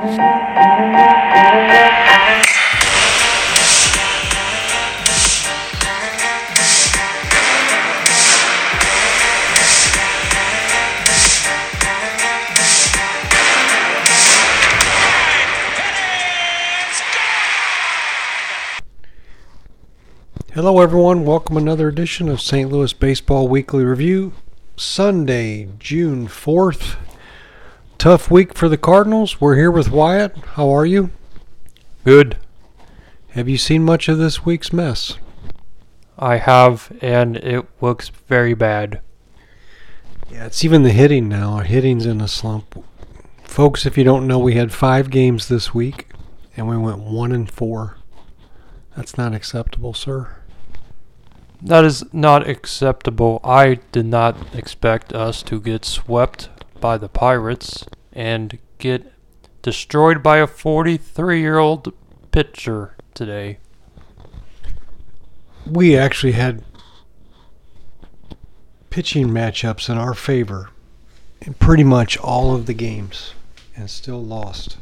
Hello, 0.00 0.08
everyone. 20.80 21.26
Welcome 21.26 21.58
another 21.58 21.88
edition 21.88 22.30
of 22.30 22.40
St. 22.40 22.72
Louis 22.72 22.94
Baseball 22.94 23.48
Weekly 23.48 23.84
Review. 23.84 24.32
Sunday, 24.76 25.68
June 25.78 26.26
4th. 26.26 26.96
Tough 28.00 28.30
week 28.30 28.54
for 28.54 28.66
the 28.66 28.78
Cardinals. 28.78 29.42
We're 29.42 29.56
here 29.56 29.70
with 29.70 29.90
Wyatt. 29.90 30.34
How 30.54 30.70
are 30.70 30.86
you? 30.86 31.10
Good. 32.02 32.38
Have 33.32 33.46
you 33.46 33.58
seen 33.58 33.84
much 33.84 34.08
of 34.08 34.16
this 34.16 34.42
week's 34.42 34.72
mess? 34.72 35.18
I 36.18 36.38
have, 36.38 36.96
and 37.02 37.36
it 37.36 37.66
looks 37.82 38.08
very 38.08 38.54
bad. 38.54 39.02
Yeah, 40.30 40.46
it's 40.46 40.64
even 40.64 40.82
the 40.82 40.92
hitting 40.92 41.28
now. 41.28 41.52
Our 41.52 41.64
hitting's 41.64 42.06
in 42.06 42.22
a 42.22 42.26
slump. 42.26 42.82
Folks, 43.44 43.84
if 43.84 43.98
you 43.98 44.04
don't 44.04 44.26
know, 44.26 44.38
we 44.38 44.54
had 44.54 44.72
five 44.72 45.10
games 45.10 45.48
this 45.48 45.74
week, 45.74 46.08
and 46.56 46.66
we 46.66 46.78
went 46.78 47.00
one 47.00 47.32
and 47.32 47.50
four. 47.50 47.98
That's 48.96 49.18
not 49.18 49.34
acceptable, 49.34 49.92
sir. 49.92 50.38
That 51.60 51.84
is 51.84 52.02
not 52.14 52.48
acceptable. 52.48 53.42
I 53.44 53.74
did 53.92 54.06
not 54.06 54.54
expect 54.54 55.12
us 55.12 55.42
to 55.42 55.60
get 55.60 55.84
swept 55.84 56.48
by 56.80 56.96
the 56.96 57.08
Pirates 57.08 57.86
and 58.12 58.58
get 58.78 59.12
destroyed 59.62 60.22
by 60.22 60.38
a 60.38 60.46
43 60.46 61.40
year 61.40 61.58
old 61.58 61.92
pitcher 62.32 62.96
today. 63.14 63.58
We 65.66 65.96
actually 65.96 66.32
had 66.32 66.64
pitching 68.88 69.28
matchups 69.28 69.88
in 69.88 69.98
our 69.98 70.14
favor 70.14 70.70
in 71.40 71.54
pretty 71.54 71.84
much 71.84 72.18
all 72.18 72.54
of 72.54 72.66
the 72.66 72.74
games 72.74 73.34
and 73.76 73.88
still 73.88 74.22
lost 74.22 74.78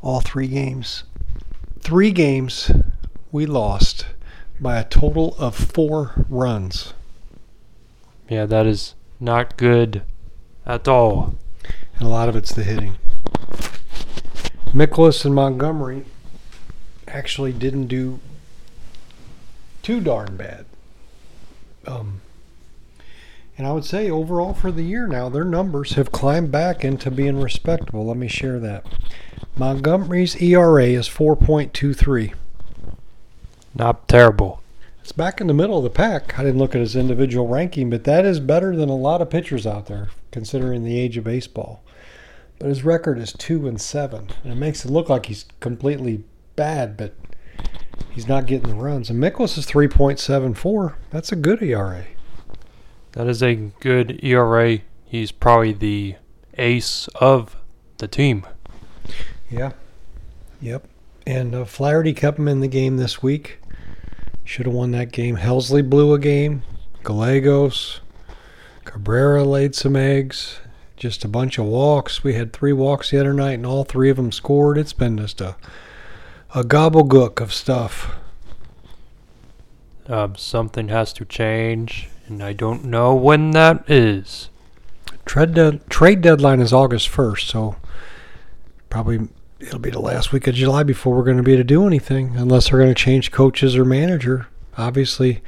all 0.00 0.20
three 0.20 0.48
games. 0.48 1.04
Three 1.80 2.10
games 2.12 2.70
we 3.32 3.46
lost 3.46 4.06
by 4.60 4.78
a 4.78 4.84
total 4.84 5.34
of 5.38 5.54
four 5.54 6.24
runs. 6.28 6.94
Yeah, 8.28 8.46
that 8.46 8.66
is 8.66 8.94
not 9.20 9.56
good 9.56 10.02
at 10.66 10.88
all. 10.88 11.34
And 11.96 12.06
a 12.06 12.10
lot 12.10 12.28
of 12.28 12.36
it's 12.36 12.52
the 12.52 12.64
hitting. 12.64 12.96
Mikolas 14.72 15.24
and 15.24 15.34
Montgomery 15.34 16.04
actually 17.06 17.52
didn't 17.52 17.86
do 17.86 18.18
too 19.82 20.00
darn 20.00 20.36
bad. 20.36 20.66
Um, 21.86 22.20
and 23.56 23.66
I 23.66 23.72
would 23.72 23.84
say 23.84 24.10
overall 24.10 24.52
for 24.52 24.72
the 24.72 24.82
year 24.82 25.06
now, 25.06 25.28
their 25.28 25.44
numbers 25.44 25.92
have 25.92 26.10
climbed 26.10 26.50
back 26.50 26.84
into 26.84 27.10
being 27.10 27.40
respectable. 27.40 28.06
Let 28.06 28.16
me 28.16 28.26
share 28.26 28.58
that. 28.58 28.84
Montgomery's 29.56 30.40
ERA 30.42 30.86
is 30.86 31.08
4.23. 31.08 32.34
Not 33.76 34.08
terrible. 34.08 34.60
It's 35.00 35.12
back 35.12 35.40
in 35.40 35.46
the 35.46 35.54
middle 35.54 35.78
of 35.78 35.84
the 35.84 35.90
pack. 35.90 36.38
I 36.38 36.42
didn't 36.42 36.58
look 36.58 36.74
at 36.74 36.80
his 36.80 36.96
individual 36.96 37.46
ranking, 37.46 37.90
but 37.90 38.04
that 38.04 38.24
is 38.24 38.40
better 38.40 38.74
than 38.74 38.88
a 38.88 38.96
lot 38.96 39.20
of 39.20 39.30
pitchers 39.30 39.66
out 39.66 39.86
there, 39.86 40.08
considering 40.34 40.82
the 40.82 40.98
age 40.98 41.16
of 41.16 41.22
baseball. 41.22 41.84
But 42.58 42.68
his 42.68 42.84
record 42.84 43.20
is 43.20 43.32
two 43.32 43.68
and 43.68 43.80
seven, 43.80 44.30
and 44.42 44.52
it 44.52 44.56
makes 44.56 44.84
it 44.84 44.90
look 44.90 45.08
like 45.08 45.26
he's 45.26 45.46
completely 45.60 46.24
bad, 46.56 46.96
but 46.96 47.14
he's 48.10 48.26
not 48.26 48.46
getting 48.46 48.68
the 48.68 48.74
runs. 48.74 49.08
And 49.08 49.22
Mikolas 49.22 49.56
is 49.56 49.64
three 49.64 49.86
point 49.86 50.18
seven 50.18 50.52
four. 50.52 50.98
That's 51.10 51.30
a 51.30 51.36
good 51.36 51.62
ERA. 51.62 52.04
That 53.12 53.28
is 53.28 53.44
a 53.44 53.54
good 53.54 54.18
ERA. 54.24 54.80
He's 55.04 55.30
probably 55.30 55.72
the 55.72 56.16
ace 56.58 57.06
of 57.14 57.56
the 57.98 58.08
team. 58.08 58.44
Yeah. 59.48 59.70
Yep. 60.60 60.88
And 61.28 61.54
uh, 61.54 61.64
Flaherty 61.64 62.12
kept 62.12 62.40
him 62.40 62.48
in 62.48 62.58
the 62.58 62.66
game 62.66 62.96
this 62.96 63.22
week. 63.22 63.60
Should 64.42 64.66
have 64.66 64.74
won 64.74 64.90
that 64.90 65.12
game. 65.12 65.36
Helsley 65.36 65.88
blew 65.88 66.12
a 66.12 66.18
game. 66.18 66.64
Gallegos. 67.04 68.00
Cabrera 68.94 69.42
laid 69.42 69.74
some 69.74 69.96
eggs. 69.96 70.60
Just 70.96 71.24
a 71.24 71.28
bunch 71.28 71.58
of 71.58 71.64
walks. 71.64 72.22
We 72.22 72.34
had 72.34 72.52
three 72.52 72.72
walks 72.72 73.10
the 73.10 73.18
other 73.18 73.34
night, 73.34 73.54
and 73.54 73.66
all 73.66 73.82
three 73.82 74.08
of 74.08 74.16
them 74.16 74.30
scored. 74.30 74.78
It's 74.78 74.92
been 74.92 75.18
just 75.18 75.40
a 75.40 75.56
a 76.54 76.62
gobblegook 76.62 77.40
of 77.40 77.52
stuff. 77.52 78.14
Um, 80.06 80.36
something 80.36 80.90
has 80.90 81.12
to 81.14 81.24
change, 81.24 82.08
and 82.28 82.40
I 82.40 82.52
don't 82.52 82.84
know 82.84 83.16
when 83.16 83.50
that 83.50 83.90
is. 83.90 84.48
Trade, 85.24 85.54
de- 85.54 85.80
trade 85.88 86.20
deadline 86.20 86.60
is 86.60 86.72
August 86.72 87.08
1st, 87.08 87.48
so 87.48 87.74
probably 88.90 89.26
it'll 89.58 89.80
be 89.80 89.90
the 89.90 89.98
last 89.98 90.32
week 90.32 90.46
of 90.46 90.54
July 90.54 90.84
before 90.84 91.16
we're 91.16 91.24
going 91.24 91.38
to 91.38 91.42
be 91.42 91.54
able 91.54 91.60
to 91.60 91.64
do 91.64 91.84
anything, 91.88 92.36
unless 92.36 92.70
they're 92.70 92.78
going 92.78 92.94
to 92.94 93.02
change 93.02 93.32
coaches 93.32 93.74
or 93.74 93.84
manager. 93.84 94.46
Obviously, 94.78 95.42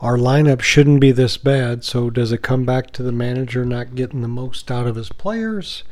our 0.00 0.16
lineup 0.16 0.60
shouldn't 0.60 1.00
be 1.00 1.12
this 1.12 1.36
bad, 1.36 1.84
so 1.84 2.10
does 2.10 2.32
it 2.32 2.42
come 2.42 2.64
back 2.64 2.90
to 2.92 3.02
the 3.02 3.12
manager 3.12 3.64
not 3.64 3.94
getting 3.94 4.22
the 4.22 4.28
most 4.28 4.70
out 4.70 4.86
of 4.86 4.96
his 4.96 5.08
players? 5.08 5.84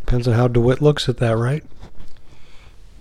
Depends 0.00 0.26
on 0.26 0.34
how 0.34 0.48
DeWitt 0.48 0.82
looks 0.82 1.08
at 1.08 1.18
that, 1.18 1.36
right? 1.36 1.64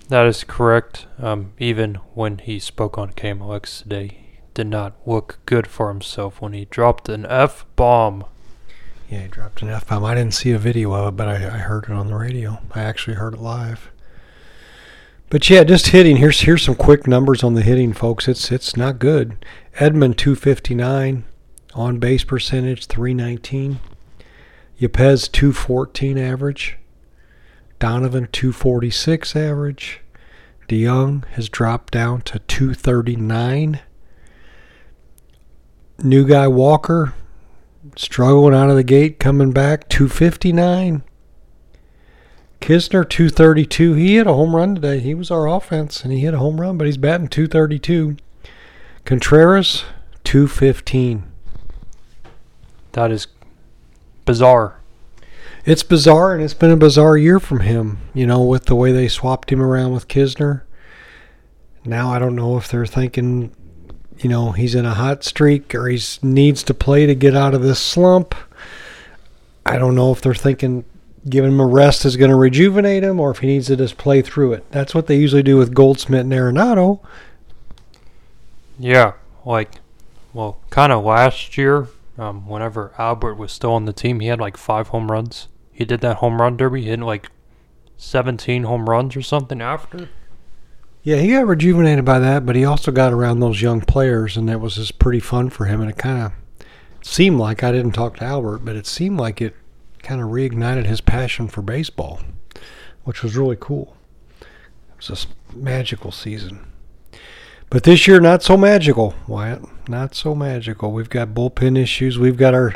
That 0.10 0.26
is 0.26 0.44
correct. 0.44 1.08
Um, 1.18 1.54
even 1.60 1.96
when 2.14 2.40
he 2.40 2.60
spoke 2.60 2.98
on 2.98 3.12
KMOX 3.12 3.84
today, 3.84 4.20
did 4.54 4.68
not 4.68 4.96
look 5.06 5.40
good 5.46 5.68
for 5.68 5.90
himself 5.90 6.42
when 6.42 6.54
he 6.54 6.66
dropped 6.66 7.10
an 7.10 7.26
F 7.26 7.66
bomb. 7.76 8.26
Yeah, 9.10 9.22
he 9.22 9.28
dropped 9.28 9.62
an 9.62 9.70
F 9.70 9.88
bomb. 9.88 10.04
I 10.04 10.16
didn't 10.16 10.34
see 10.34 10.52
a 10.52 10.60
video 10.60 10.94
of 10.94 11.14
it, 11.14 11.18
but 11.18 11.28
I, 11.28 11.36
I 11.36 11.58
heard 11.60 11.86
it 11.86 11.92
on 11.92 12.08
the 12.08 12.16
radio. 12.16 12.60
I 12.74 12.82
actually 12.82 13.16
heard 13.16 13.36
it 13.36 13.40
live. 13.40 13.90
But 15.30 15.48
yeah, 15.50 15.64
just 15.64 15.88
hitting. 15.88 16.18
Here's 16.18 16.42
here's 16.42 16.64
some 16.64 16.76
quick 16.76 17.08
numbers 17.08 17.44
on 17.44 17.54
the 17.54 17.62
hitting, 17.62 17.94
folks. 17.94 18.28
It's 18.28 18.52
it's 18.52 18.76
not 18.76 18.98
good. 18.98 19.46
Edman 19.76 20.18
259, 20.18 21.24
on 21.76 22.00
base 22.00 22.24
percentage 22.24 22.88
319. 22.88 23.80
Yepez 24.80 25.32
214 25.32 26.18
average. 26.18 26.78
Donovan 27.78 28.28
246 28.32 29.36
average. 29.36 30.02
DeJong 30.68 31.26
has 31.30 31.50
dropped 31.50 31.94
down 31.94 32.22
to 32.22 32.40
239. 32.40 33.82
New 36.02 36.26
guy 36.26 36.48
Walker 36.48 37.14
struggling 37.96 38.54
out 38.54 38.70
of 38.70 38.76
the 38.76 38.84
gate, 38.84 39.20
coming 39.20 39.52
back 39.52 39.90
259. 39.90 41.04
Knizner 42.62 43.08
232. 43.08 43.94
He 43.94 44.16
hit 44.16 44.28
a 44.28 44.34
home 44.34 44.56
run 44.56 44.76
today. 44.76 45.00
He 45.00 45.14
was 45.14 45.32
our 45.32 45.48
offense, 45.48 46.04
and 46.04 46.12
he 46.12 46.20
hit 46.20 46.34
a 46.34 46.40
home 46.40 46.60
run, 46.60 46.78
but 46.78 46.86
he's 46.86 46.98
batting 46.98 47.28
232. 47.28 48.18
Contreras 49.06 49.86
215. 50.24 51.24
That 52.92 53.12
is 53.12 53.28
bizarre. 54.26 54.80
It's 55.66 55.84
bizarre, 55.84 56.34
and 56.34 56.44
it's 56.44 56.54
been 56.54 56.72
a 56.72 56.78
bizarre 56.78 57.18
year 57.18 57.40
from 57.40 57.62
him. 57.62 58.00
You 58.14 58.28
know, 58.28 58.44
with 58.44 58.66
the 58.66 58.76
way 58.76 58.92
they 58.92 59.08
swapped 59.08 59.52
him 59.52 59.62
around 59.62 59.94
with 59.94 60.08
Kisner. 60.08 60.62
Now 61.86 62.12
I 62.12 62.20
don't 62.20 62.36
know 62.36 62.58
if 62.58 62.68
they're 62.68 62.86
thinking, 62.86 63.52
you 64.20 64.30
know, 64.30 64.52
he's 64.52 64.76
in 64.76 64.86
a 64.86 64.94
hot 64.94 65.24
streak 65.24 65.74
or 65.74 65.88
he 65.88 66.00
needs 66.22 66.62
to 66.64 66.74
play 66.74 67.06
to 67.06 67.16
get 67.16 67.36
out 67.36 67.54
of 67.54 67.62
this 67.62 67.80
slump. 67.80 68.36
I 69.66 69.78
don't 69.78 69.96
know 69.96 70.12
if 70.12 70.22
they're 70.22 70.36
thinking 70.36 70.84
giving 71.28 71.52
him 71.52 71.60
a 71.60 71.66
rest 71.66 72.06
is 72.06 72.16
going 72.16 72.32
to 72.32 72.38
rejuvenate 72.38 73.04
him 73.04 73.20
or 73.20 73.32
if 73.32 73.40
he 73.40 73.48
needs 73.48 73.68
to 73.68 73.76
just 73.76 73.98
play 73.98 74.22
through 74.22 74.54
it. 74.54 74.70
That's 74.72 74.96
what 74.96 75.08
they 75.08 75.18
usually 75.18 75.44
do 75.44 75.58
with 75.58 75.74
Goldschmidt 75.74 76.22
and 76.22 76.32
Arenado. 76.32 77.00
Yeah, 78.78 79.14
like, 79.46 79.76
well, 80.34 80.60
kind 80.70 80.94
of 80.94 81.04
last 81.04 81.58
year, 81.58 81.88
um, 82.18 82.48
whenever 82.48 82.94
Albert 82.98 83.36
was 83.36 83.52
still 83.52 83.74
on 83.74 83.86
the 83.86 83.94
team, 83.94 84.20
he 84.20 84.28
had 84.28 84.40
like 84.40 84.56
five 84.56 84.90
home 84.90 85.12
runs. 85.12 85.48
He 85.72 85.86
did 85.86 86.02
that 86.02 86.18
home 86.18 86.42
run 86.42 86.56
derby. 86.58 86.84
He 86.84 86.90
hit 86.90 87.00
like 87.00 87.30
17 87.98 88.64
home 88.64 88.90
runs 88.90 89.16
or 89.16 89.22
something 89.22 89.62
after. 89.62 90.10
Yeah, 91.04 91.18
he 91.18 91.32
got 91.32 91.48
rejuvenated 91.48 92.06
by 92.06 92.20
that, 92.20 92.46
but 92.46 92.56
he 92.56 92.66
also 92.66 92.92
got 92.92 93.14
around 93.14 93.40
those 93.40 93.62
young 93.62 93.82
players, 93.82 94.36
and 94.36 94.48
that 94.50 94.60
was 94.60 94.76
just 94.76 95.00
pretty 95.00 95.20
fun 95.22 95.50
for 95.50 95.66
him. 95.66 95.82
And 95.82 95.90
it 95.90 95.98
kind 95.98 96.22
of 96.22 96.32
seemed 97.02 97.40
like 97.40 97.64
I 97.64 97.72
didn't 97.72 97.94
talk 97.94 98.18
to 98.18 98.26
Albert, 98.26 98.60
but 98.60 98.76
it 98.76 98.86
seemed 98.86 99.20
like 99.20 99.42
it 99.42 99.56
kind 100.10 100.22
of 100.22 100.30
reignited 100.30 100.88
his 100.88 101.02
passion 101.02 101.48
for 101.48 101.62
baseball, 101.62 102.20
which 103.04 103.22
was 103.22 103.38
really 103.38 103.58
cool. 103.60 103.96
It 104.42 105.08
was 105.08 105.28
a 105.28 105.56
magical 105.56 106.12
season. 106.12 106.66
But 107.70 107.84
this 107.84 108.08
year, 108.08 108.20
not 108.20 108.42
so 108.42 108.58
magical, 108.58 109.14
Wyatt. 109.28 109.62
Not 109.88 110.16
so 110.16 110.34
magical. 110.34 110.92
We've 110.92 111.12
got 111.12 111.36
bullpen 111.36 111.78
issues. 111.78 112.18
We've 112.18 112.38
got 112.38 112.56
our 112.56 112.74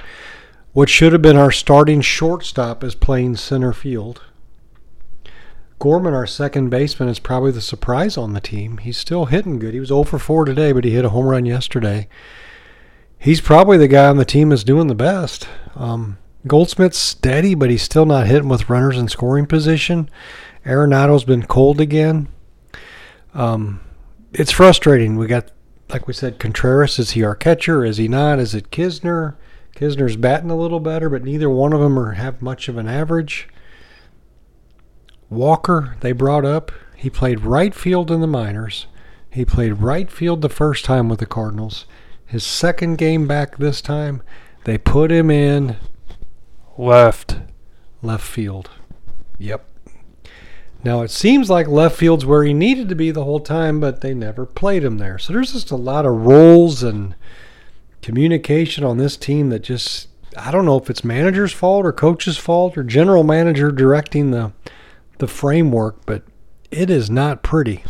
what 0.74 0.90
should 0.90 1.12
have 1.12 1.24
been 1.24 1.36
our 1.36 1.52
starting 1.52 2.02
shortstop 2.02 2.84
is 2.84 2.94
playing 2.94 3.38
center 3.38 3.74
field. 3.74 4.22
Gorman, 5.80 6.14
our 6.14 6.28
second 6.28 6.70
baseman, 6.70 7.10
is 7.10 7.18
probably 7.18 7.52
the 7.52 7.62
surprise 7.62 8.16
on 8.16 8.34
the 8.34 8.42
team. 8.42 8.78
He's 8.78 8.98
still 8.98 9.26
hitting 9.26 9.58
good. 9.58 9.74
He 9.74 9.80
was 9.80 9.90
0 9.90 10.04
for 10.04 10.20
4 10.20 10.46
today, 10.46 10.72
but 10.72 10.84
he 10.84 10.92
hit 10.92 11.04
a 11.04 11.10
home 11.10 11.26
run 11.26 11.48
yesterday. 11.48 12.08
He's 13.18 13.42
probably 13.42 13.78
the 13.78 13.88
guy 13.88 14.08
on 14.08 14.18
the 14.18 14.24
team 14.24 14.50
that's 14.50 14.64
doing 14.64 14.86
the 14.86 14.94
best. 14.94 15.48
Um, 15.76 16.20
Goldschmidt's 16.46 16.98
steady, 16.98 17.56
but 17.56 17.70
he's 17.70 17.84
still 17.84 18.06
not 18.06 18.28
hitting 18.28 18.50
with 18.50 18.70
runners 18.70 18.98
in 18.98 19.08
scoring 19.08 19.46
position. 19.46 20.10
Arenado's 20.66 21.24
been 21.24 21.44
cold 21.44 21.80
again. 21.80 22.28
Um, 23.34 23.82
it's 24.34 24.52
frustrating. 24.52 25.18
We 25.18 25.28
got, 25.28 25.52
like 25.90 26.08
we 26.08 26.14
said, 26.14 26.40
Contreras. 26.40 27.00
Is 27.00 27.12
he 27.12 27.24
our 27.24 27.36
catcher? 27.36 27.86
Is 27.86 27.98
he 27.98 28.08
not? 28.08 28.40
Is 28.40 28.54
it 28.54 28.72
Kisner? 28.72 29.36
Kisner's 29.76 30.18
batting 30.18 30.52
a 30.52 30.58
little 30.58 30.80
better, 30.80 31.10
but 31.10 31.24
neither 31.24 31.50
one 31.50 31.74
of 31.74 31.80
them 31.80 31.98
are 31.98 32.14
have 32.14 32.42
much 32.42 32.68
of 32.68 32.78
an 32.78 32.88
average. 32.88 33.48
Walker, 35.30 35.98
they 36.02 36.12
brought 36.12 36.46
up. 36.46 36.72
He 36.96 37.10
played 37.10 37.42
right 37.42 37.74
field 37.74 38.12
in 38.12 38.22
the 38.22 38.28
minors. 38.28 38.86
He 39.30 39.46
played 39.46 39.82
right 39.82 40.12
field 40.12 40.42
the 40.42 40.50
first 40.50 40.86
time 40.86 41.10
with 41.10 41.20
the 41.20 41.26
Cardinals. 41.26 41.86
His 42.26 42.44
second 42.44 42.98
game 42.98 43.28
back 43.28 43.58
this 43.58 43.82
time, 43.82 44.22
they 44.66 44.78
put 44.78 45.12
him 45.12 45.32
in 45.32 45.78
Left. 46.78 47.38
left 48.02 48.26
field. 48.26 48.70
Yep. 49.38 49.66
Now 50.84 51.02
it 51.02 51.12
seems 51.12 51.50
like 51.50 51.68
left 51.68 51.96
field's 51.96 52.26
where 52.26 52.44
he 52.44 52.54
needed 52.54 52.90
to 52.90 52.96
be 52.96 53.12
the 53.12 53.24
whole 53.24 53.40
time, 53.40 53.80
but 53.80 54.02
they 54.02 54.14
never 54.14 54.46
played 54.46 54.84
him 54.84 54.98
there. 54.98 55.18
So 55.18 55.32
there's 55.34 55.54
just 55.54 55.72
a 55.72 55.78
lot 55.78 56.06
of 56.06 56.26
roles 56.26 56.84
and 56.84 57.16
communication 58.02 58.84
on 58.84 58.98
this 58.98 59.16
team 59.16 59.50
that 59.50 59.60
just 59.60 60.10
I 60.38 60.52
don't 60.52 60.66
know 60.66 60.78
if 60.78 60.90
it's 60.90 61.04
manager's 61.04 61.54
fault 61.54 61.86
or 61.86 61.94
coach's 61.94 62.38
fault 62.38 62.78
or 62.78 62.84
general 62.84 63.24
manager 63.24 63.72
directing 63.72 64.32
the 64.32 64.52
the 65.20 65.28
framework, 65.28 66.06
but 66.06 66.24
it 66.72 66.90
is 66.90 67.10
not 67.10 67.44
pretty. 67.44 67.84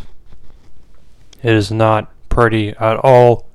It 1.42 1.52
is 1.52 1.72
not 1.72 2.12
pretty 2.28 2.70
at 2.70 2.96
all. 2.98 3.48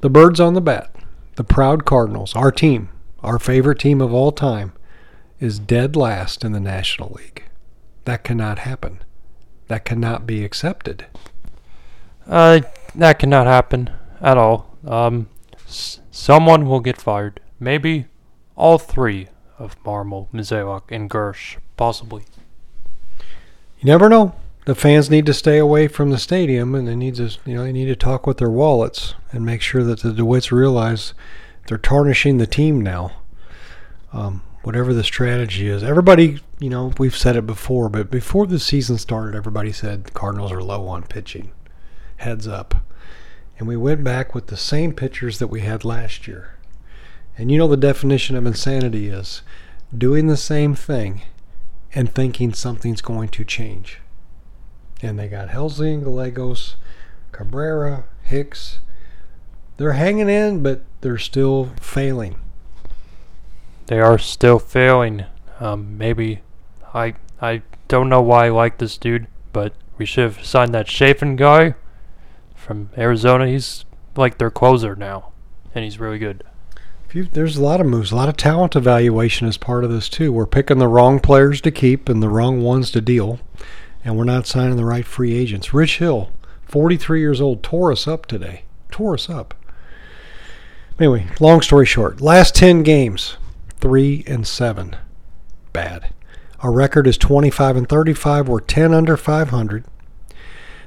The 0.00 0.10
birds 0.10 0.40
on 0.40 0.54
the 0.54 0.60
bat, 0.60 0.94
the 1.36 1.44
proud 1.44 1.84
Cardinals, 1.84 2.34
our 2.34 2.50
team, 2.50 2.88
our 3.22 3.38
favorite 3.38 3.78
team 3.78 4.00
of 4.00 4.12
all 4.12 4.32
time, 4.32 4.72
is 5.40 5.58
dead 5.58 5.96
last 5.96 6.44
in 6.44 6.52
the 6.52 6.60
National 6.60 7.10
League. 7.10 7.44
That 8.04 8.24
cannot 8.24 8.60
happen. 8.60 9.00
That 9.68 9.84
cannot 9.84 10.26
be 10.26 10.44
accepted. 10.44 11.06
Uh, 12.26 12.60
that 12.94 13.18
cannot 13.18 13.46
happen 13.46 13.90
at 14.20 14.36
all. 14.36 14.76
Um, 14.86 15.28
s- 15.66 16.00
someone 16.10 16.66
will 16.66 16.80
get 16.80 17.00
fired. 17.00 17.40
Maybe 17.60 18.06
all 18.56 18.78
three 18.78 19.28
of 19.58 19.80
Marmol, 19.84 20.28
Mozeliak, 20.32 20.90
and 20.90 21.10
Girsch, 21.10 21.58
possibly. 21.76 22.24
You 23.80 23.86
never 23.86 24.08
know. 24.08 24.34
The 24.64 24.74
fans 24.74 25.08
need 25.08 25.24
to 25.26 25.34
stay 25.34 25.56
away 25.58 25.88
from 25.88 26.10
the 26.10 26.18
stadium, 26.18 26.74
and 26.74 26.86
they 26.86 26.96
need 26.96 27.14
to, 27.16 27.30
you 27.46 27.54
know, 27.54 27.62
they 27.64 27.72
need 27.72 27.86
to 27.86 27.96
talk 27.96 28.26
with 28.26 28.38
their 28.38 28.50
wallets 28.50 29.14
and 29.32 29.44
make 29.44 29.62
sure 29.62 29.82
that 29.84 30.00
the 30.00 30.10
DeWitts 30.10 30.50
realize 30.50 31.14
they're 31.68 31.78
tarnishing 31.78 32.38
the 32.38 32.46
team 32.46 32.80
now. 32.80 33.12
Um, 34.12 34.42
whatever 34.62 34.92
the 34.92 35.04
strategy 35.04 35.68
is, 35.68 35.82
everybody, 35.82 36.40
you 36.58 36.70
know, 36.70 36.92
we've 36.98 37.16
said 37.16 37.36
it 37.36 37.46
before, 37.46 37.88
but 37.88 38.10
before 38.10 38.46
the 38.46 38.58
season 38.58 38.98
started, 38.98 39.36
everybody 39.36 39.70
said 39.70 40.04
the 40.04 40.10
Cardinals 40.10 40.50
are 40.50 40.62
low 40.62 40.88
on 40.88 41.02
pitching. 41.02 41.52
Heads 42.16 42.48
up, 42.48 42.74
and 43.58 43.68
we 43.68 43.76
went 43.76 44.02
back 44.02 44.34
with 44.34 44.46
the 44.46 44.56
same 44.56 44.92
pitchers 44.92 45.38
that 45.38 45.48
we 45.48 45.60
had 45.60 45.84
last 45.84 46.26
year. 46.26 46.54
And 47.36 47.50
you 47.50 47.58
know 47.58 47.68
the 47.68 47.76
definition 47.76 48.34
of 48.34 48.46
insanity 48.46 49.08
is 49.08 49.42
doing 49.96 50.26
the 50.26 50.36
same 50.36 50.74
thing 50.74 51.22
and 51.94 52.12
thinking 52.12 52.52
something's 52.52 53.00
going 53.00 53.28
to 53.28 53.44
change. 53.44 54.00
And 55.02 55.18
they 55.18 55.28
got 55.28 55.50
Helsley, 55.50 56.02
Gallegos, 56.02 56.76
Cabrera, 57.30 58.04
Hicks. 58.22 58.80
They're 59.78 59.92
hanging 59.92 60.28
in, 60.28 60.62
but 60.62 60.82
they're 61.00 61.18
still 61.18 61.70
failing. 61.80 62.34
They 63.86 64.00
are 64.00 64.18
still 64.18 64.58
failing. 64.58 65.24
Um, 65.60 65.96
maybe 65.96 66.42
I 66.92 67.14
I 67.40 67.62
don't 67.86 68.08
know 68.08 68.20
why 68.20 68.46
I 68.46 68.48
like 68.50 68.78
this 68.78 68.98
dude, 68.98 69.28
but 69.52 69.72
we 69.96 70.04
should 70.04 70.24
have 70.24 70.44
signed 70.44 70.74
that 70.74 70.88
Chafin 70.88 71.36
guy 71.36 71.74
from 72.56 72.90
Arizona. 72.98 73.46
He's 73.46 73.84
like 74.16 74.38
their 74.38 74.50
closer 74.50 74.96
now, 74.96 75.30
and 75.74 75.84
he's 75.84 76.00
really 76.00 76.18
good. 76.18 76.42
Few, 77.06 77.24
there's 77.24 77.56
a 77.56 77.62
lot 77.62 77.80
of 77.80 77.86
moves, 77.86 78.10
a 78.10 78.16
lot 78.16 78.28
of 78.28 78.36
talent 78.36 78.74
evaluation 78.74 79.46
is 79.46 79.56
part 79.56 79.84
of 79.84 79.90
this 79.90 80.08
too. 80.08 80.32
We're 80.32 80.44
picking 80.44 80.78
the 80.78 80.88
wrong 80.88 81.20
players 81.20 81.60
to 81.62 81.70
keep 81.70 82.08
and 82.08 82.20
the 82.20 82.28
wrong 82.28 82.62
ones 82.62 82.90
to 82.90 83.00
deal, 83.00 83.38
and 84.04 84.18
we're 84.18 84.24
not 84.24 84.48
signing 84.48 84.76
the 84.76 84.84
right 84.84 85.06
free 85.06 85.34
agents. 85.34 85.72
Rich 85.72 85.98
Hill, 85.98 86.32
43 86.66 87.20
years 87.20 87.40
old, 87.40 87.62
tore 87.62 87.92
us 87.92 88.08
up 88.08 88.26
today. 88.26 88.64
Tore 88.90 89.14
us 89.14 89.30
up. 89.30 89.54
Anyway, 90.98 91.26
long 91.38 91.60
story 91.60 91.86
short, 91.86 92.20
last 92.20 92.56
10 92.56 92.82
games, 92.82 93.36
three 93.78 94.24
and 94.26 94.46
seven, 94.46 94.96
bad. 95.72 96.12
Our 96.60 96.72
record 96.72 97.06
is 97.06 97.16
25 97.16 97.76
and 97.76 97.88
35. 97.88 98.48
We're 98.48 98.58
10 98.58 98.92
under 98.92 99.16
500. 99.16 99.84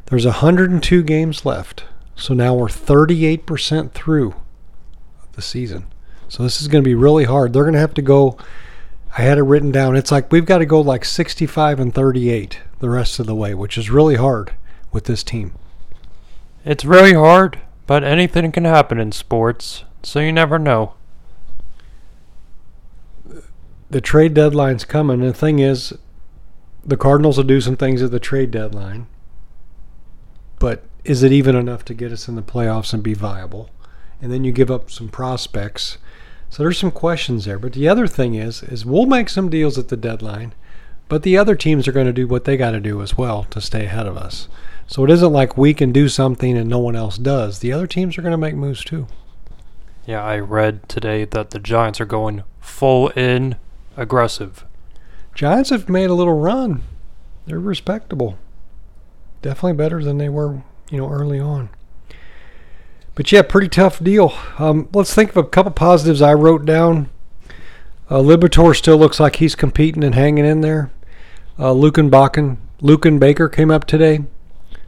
There's 0.07 0.25
102 0.25 1.03
games 1.03 1.45
left, 1.45 1.85
so 2.17 2.33
now 2.33 2.53
we're 2.53 2.67
38% 2.67 3.93
through 3.93 4.35
the 5.31 5.41
season. 5.41 5.85
So 6.27 6.43
this 6.43 6.61
is 6.61 6.67
going 6.67 6.83
to 6.83 6.89
be 6.89 6.95
really 6.95 7.23
hard. 7.23 7.53
They're 7.53 7.63
going 7.63 7.73
to 7.75 7.79
have 7.79 7.93
to 7.93 8.01
go. 8.01 8.37
I 9.17 9.21
had 9.21 9.37
it 9.37 9.43
written 9.43 9.71
down. 9.71 9.95
It's 9.95 10.11
like 10.11 10.29
we've 10.29 10.45
got 10.45 10.57
to 10.57 10.65
go 10.65 10.81
like 10.81 11.05
65 11.05 11.79
and 11.79 11.93
38 11.93 12.59
the 12.79 12.89
rest 12.89 13.19
of 13.19 13.27
the 13.27 13.35
way, 13.35 13.53
which 13.53 13.77
is 13.77 13.89
really 13.89 14.15
hard 14.15 14.55
with 14.91 15.05
this 15.05 15.23
team. 15.23 15.53
It's 16.65 16.83
really 16.83 17.13
hard, 17.13 17.61
but 17.87 18.03
anything 18.03 18.51
can 18.51 18.65
happen 18.65 18.99
in 18.99 19.13
sports, 19.13 19.85
so 20.03 20.19
you 20.19 20.31
never 20.31 20.57
know. 20.59 20.93
The 23.89 24.01
trade 24.01 24.33
deadline's 24.33 24.85
coming. 24.85 25.19
And 25.21 25.29
the 25.29 25.33
thing 25.33 25.59
is, 25.59 25.93
the 26.83 26.97
Cardinals 26.97 27.37
will 27.37 27.43
do 27.43 27.61
some 27.61 27.75
things 27.75 28.01
at 28.01 28.11
the 28.11 28.19
trade 28.19 28.51
deadline. 28.51 29.07
But 30.59 30.83
is 31.03 31.23
it 31.23 31.31
even 31.31 31.55
enough 31.55 31.83
to 31.85 31.93
get 31.93 32.11
us 32.11 32.27
in 32.27 32.35
the 32.35 32.41
playoffs 32.41 32.93
and 32.93 33.03
be 33.03 33.13
viable? 33.13 33.69
And 34.21 34.31
then 34.31 34.43
you 34.43 34.51
give 34.51 34.71
up 34.71 34.91
some 34.91 35.09
prospects. 35.09 35.97
So 36.49 36.63
there's 36.63 36.77
some 36.77 36.91
questions 36.91 37.45
there. 37.45 37.59
But 37.59 37.73
the 37.73 37.87
other 37.87 38.07
thing 38.07 38.35
is, 38.35 38.61
is 38.63 38.85
we'll 38.85 39.05
make 39.05 39.29
some 39.29 39.49
deals 39.49 39.77
at 39.77 39.87
the 39.87 39.97
deadline, 39.97 40.53
but 41.09 41.23
the 41.23 41.37
other 41.37 41.55
teams 41.55 41.87
are 41.87 41.91
going 41.91 42.07
to 42.07 42.13
do 42.13 42.27
what 42.27 42.45
they 42.45 42.57
got 42.57 42.71
to 42.71 42.79
do 42.79 43.01
as 43.01 43.17
well 43.17 43.45
to 43.45 43.59
stay 43.59 43.85
ahead 43.85 44.07
of 44.07 44.17
us. 44.17 44.47
So 44.85 45.03
it 45.03 45.09
isn't 45.09 45.33
like 45.33 45.57
we 45.57 45.73
can 45.73 45.91
do 45.91 46.09
something 46.09 46.57
and 46.57 46.69
no 46.69 46.79
one 46.79 46.95
else 46.95 47.17
does. 47.17 47.59
The 47.59 47.71
other 47.71 47.87
teams 47.87 48.17
are 48.17 48.21
going 48.21 48.31
to 48.31 48.37
make 48.37 48.55
moves 48.55 48.83
too. 48.83 49.07
Yeah, 50.05 50.23
I 50.23 50.39
read 50.39 50.89
today 50.89 51.25
that 51.25 51.51
the 51.51 51.59
Giants 51.59 52.01
are 52.01 52.05
going 52.05 52.43
full 52.59 53.09
in 53.09 53.55
aggressive. 53.95 54.65
Giants 55.35 55.69
have 55.69 55.89
made 55.89 56.09
a 56.09 56.15
little 56.15 56.39
run. 56.39 56.81
They're 57.45 57.59
respectable. 57.59 58.37
Definitely 59.41 59.73
better 59.73 60.03
than 60.03 60.17
they 60.17 60.29
were, 60.29 60.63
you 60.89 60.97
know, 60.97 61.09
early 61.09 61.39
on. 61.39 61.69
But 63.13 63.31
yeah, 63.31 63.43
pretty 63.43 63.69
tough 63.69 64.03
deal. 64.03 64.33
Um, 64.57 64.89
let's 64.93 65.13
think 65.13 65.29
of 65.31 65.37
a 65.37 65.43
couple 65.43 65.71
positives 65.71 66.21
I 66.21 66.33
wrote 66.33 66.65
down. 66.65 67.09
Uh, 68.09 68.17
Liberatore 68.17 68.75
still 68.75 68.97
looks 68.97 69.19
like 69.19 69.35
he's 69.37 69.55
competing 69.55 70.03
and 70.03 70.15
hanging 70.15 70.45
in 70.45 70.61
there. 70.61 70.91
Uh, 71.59 71.73
Luken 71.73 72.09
Bakken, 72.09 72.57
Luken 72.81 73.19
Baker 73.19 73.47
came 73.47 73.69
up 73.69 73.85
today. 73.85 74.21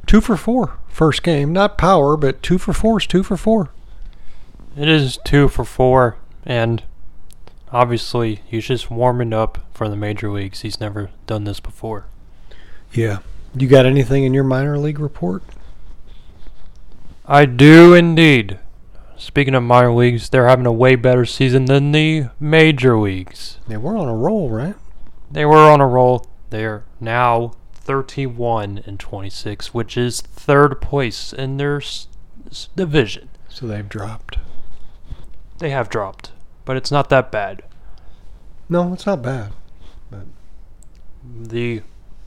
Two 0.08 0.22
for 0.22 0.36
four, 0.36 0.77
first 0.88 1.22
game. 1.22 1.53
Not 1.53 1.77
power, 1.77 2.17
but 2.17 2.41
two 2.41 2.58
for 2.58 2.74
four 2.74 3.00
is 3.00 3.05
two 3.05 3.24
for 3.24 3.38
four. 3.38 3.72
It 4.75 4.88
is 4.88 5.18
two 5.24 5.48
for 5.50 5.63
four, 5.63 6.18
and 6.46 6.84
obviously 7.72 8.42
he's 8.46 8.65
just 8.65 8.89
warming 8.89 9.34
up 9.34 9.60
for 9.74 9.88
the 9.88 9.96
major 9.96 10.32
leagues. 10.32 10.62
He's 10.62 10.80
never 10.80 11.10
done 11.27 11.44
this 11.44 11.60
before. 11.60 12.06
Yeah. 12.92 13.20
You 13.56 13.68
got 13.68 13.86
anything 13.86 14.24
in 14.24 14.34
your 14.34 14.44
minor 14.44 14.77
league 14.80 15.00
report? 15.00 15.44
I 17.25 17.46
do 17.46 17.94
indeed. 17.94 18.60
Speaking 19.15 19.53
of 19.56 19.63
minor 19.63 19.94
leagues, 19.94 20.30
they're 20.30 20.48
having 20.48 20.65
a 20.65 20.72
way 20.74 20.96
better 20.96 21.24
season 21.25 21.65
than 21.65 21.92
the 21.92 22.25
major 22.39 22.98
leagues. 23.00 23.60
They 23.68 23.77
we're 23.77 23.98
on 23.98 24.10
a 24.10 24.15
roll, 24.15 24.50
right? 24.50 24.75
They 25.32 25.46
were 25.46 25.56
on 25.58 25.82
a 25.82 25.88
roll. 25.88 26.25
They're 26.50 26.84
now 27.00 27.53
31 27.75 28.82
and 28.86 29.00
26, 29.00 29.74
which 29.74 29.98
is 29.98 30.22
third 30.22 30.82
place 30.82 31.32
in 31.32 31.58
their 31.58 31.77
s- 31.77 32.08
s- 32.50 32.70
division. 32.75 33.30
So 33.50 33.68
they've 33.68 33.88
dropped. 33.88 34.38
They 35.60 35.69
have 35.69 35.89
dropped, 35.89 36.31
but 36.65 36.77
it's 36.77 36.91
not 36.91 37.10
that 37.10 37.31
bad. 37.31 37.63
No, 38.69 38.93
it's 38.93 39.05
not 39.05 39.22
bad. 39.22 39.53
The 41.24 41.81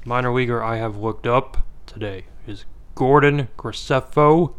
minor 0.04 0.32
leaguer 0.32 0.62
I 0.62 0.76
have 0.76 0.96
looked 0.96 1.26
up 1.26 1.66
today 1.86 2.26
is 2.46 2.64
Gordon 2.94 3.48
Graceffo. 3.58 4.54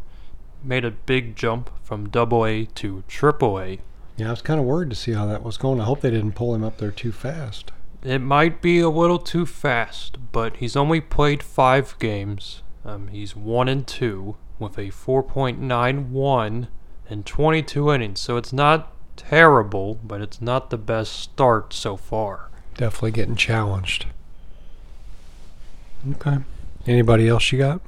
Made 0.64 0.86
a 0.86 0.92
big 0.92 1.36
jump 1.36 1.70
from 1.82 2.10
double 2.10 2.46
A 2.46 2.66
to 2.66 3.04
triple 3.08 3.60
A. 3.60 3.80
Yeah, 4.18 4.28
I 4.28 4.32
was 4.32 4.42
kind 4.42 4.60
of 4.60 4.66
worried 4.66 4.90
to 4.90 4.96
see 4.96 5.14
how 5.14 5.26
that 5.28 5.44
was 5.44 5.58
going. 5.58 5.80
I 5.80 5.86
hope 5.86 6.02
they 6.02 6.12
didn't 6.12 6.34
pull 6.34 6.54
him 6.54 6.64
up 6.64 6.78
there 6.78 6.92
too 6.92 7.12
fast. 7.12 7.72
It 8.04 8.20
might 8.20 8.62
be 8.62 8.80
a 8.80 8.90
little 8.90 9.20
too 9.20 9.46
fast, 9.46 10.18
but 10.32 10.58
he's 10.58 10.76
only 10.76 11.02
played 11.02 11.44
five 11.44 11.98
games. 12.00 12.64
Um, 12.86 13.08
he's 13.10 13.36
one 13.36 13.68
and 13.68 13.86
two 13.86 14.36
with 14.60 14.78
a 14.78 14.88
4.91 14.88 16.68
and 17.10 17.26
22 17.26 17.92
innings, 17.92 18.20
so 18.20 18.38
it's 18.38 18.54
not 18.54 18.92
terrible, 19.16 20.00
but 20.04 20.22
it's 20.22 20.42
not 20.42 20.70
the 20.70 20.78
best 20.78 21.14
start 21.14 21.74
so 21.74 21.98
far. 21.98 22.50
Definitely 22.76 23.12
getting 23.12 23.36
challenged. 23.36 24.06
Okay. 26.12 26.38
Anybody 26.86 27.28
else 27.28 27.52
you 27.52 27.60
got? 27.60 27.82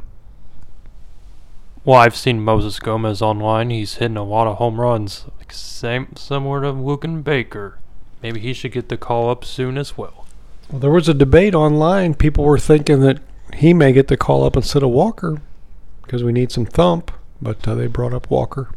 Well, 1.86 1.98
I've 1.98 2.16
seen 2.16 2.42
Moses 2.42 2.80
Gomez 2.80 3.22
online. 3.22 3.70
He's 3.70 3.96
hitting 3.96 4.18
a 4.18 4.24
lot 4.24 4.48
of 4.48 4.58
home 4.58 4.82
runs, 4.82 5.26
like 5.38 5.54
same 5.54 6.16
similar 6.16 6.62
to 6.62 6.74
Luken 6.74 7.24
Baker. 7.24 7.78
Maybe 8.22 8.42
he 8.42 8.54
should 8.54 8.74
get 8.74 8.90
the 8.90 8.98
call 8.98 9.30
up 9.30 9.46
soon 9.46 9.78
as 9.78 9.98
well. 9.98 10.26
Well, 10.70 10.80
there 10.80 10.92
was 10.92 11.08
a 11.08 11.14
debate 11.14 11.56
online. 11.56 12.16
People 12.16 12.44
were 12.44 12.60
thinking 12.60 13.00
that 13.02 13.20
he 13.56 13.74
may 13.74 13.94
get 13.94 14.08
the 14.08 14.18
call 14.18 14.44
up 14.44 14.58
instead 14.58 14.84
of 14.84 14.90
Walker 14.90 15.42
because 16.04 16.24
we 16.24 16.34
need 16.34 16.52
some 16.52 16.66
thump, 16.66 17.12
but 17.42 17.66
uh, 17.68 17.76
they 17.76 17.88
brought 17.88 18.14
up 18.14 18.30
Walker. 18.30 18.70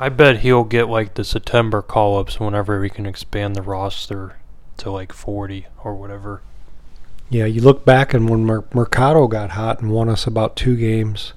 I 0.00 0.08
bet 0.10 0.40
he'll 0.40 0.64
get 0.64 0.88
like 0.88 1.14
the 1.14 1.24
September 1.24 1.82
call 1.82 2.18
ups 2.18 2.38
whenever 2.38 2.80
we 2.80 2.88
can 2.88 3.04
expand 3.04 3.56
the 3.56 3.62
roster 3.62 4.36
to 4.76 4.92
like 4.92 5.12
40 5.12 5.66
or 5.82 5.94
whatever. 5.96 6.40
Yeah, 7.30 7.46
you 7.46 7.60
look 7.60 7.84
back 7.84 8.14
and 8.14 8.28
when 8.28 8.44
Mer- 8.44 8.64
Mercado 8.72 9.26
got 9.26 9.50
hot 9.50 9.80
and 9.80 9.90
won 9.90 10.08
us 10.08 10.26
about 10.26 10.54
two 10.54 10.76
games, 10.76 11.32